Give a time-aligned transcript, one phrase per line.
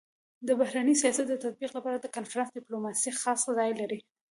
[0.47, 3.99] د بهرني سیاست د تطبيق لپاره د کنفرانس ډيپلوماسي خاص ځای لري.